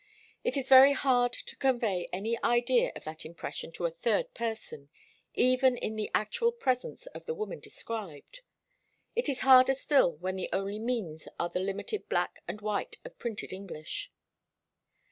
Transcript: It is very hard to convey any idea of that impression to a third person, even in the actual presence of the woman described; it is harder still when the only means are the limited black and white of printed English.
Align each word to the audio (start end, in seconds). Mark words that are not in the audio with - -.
It 0.43 0.57
is 0.57 0.67
very 0.67 0.93
hard 0.93 1.31
to 1.31 1.55
convey 1.57 2.09
any 2.11 2.35
idea 2.43 2.91
of 2.95 3.03
that 3.03 3.23
impression 3.23 3.71
to 3.73 3.85
a 3.85 3.91
third 3.91 4.33
person, 4.33 4.89
even 5.35 5.77
in 5.77 5.95
the 5.95 6.09
actual 6.15 6.51
presence 6.51 7.05
of 7.13 7.27
the 7.27 7.35
woman 7.35 7.59
described; 7.59 8.41
it 9.15 9.29
is 9.29 9.41
harder 9.41 9.75
still 9.75 10.13
when 10.15 10.37
the 10.37 10.49
only 10.51 10.79
means 10.79 11.27
are 11.39 11.49
the 11.49 11.59
limited 11.59 12.09
black 12.09 12.41
and 12.47 12.61
white 12.61 12.97
of 13.05 13.19
printed 13.19 13.53
English. 13.53 14.09